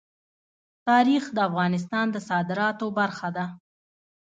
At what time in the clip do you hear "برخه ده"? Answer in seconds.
2.99-3.45